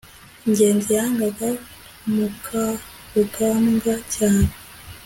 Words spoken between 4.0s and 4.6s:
cyane